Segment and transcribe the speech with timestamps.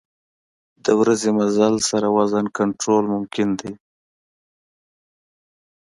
[0.85, 3.71] د ورځني مزل سره وزن کنټرول ممکن دی.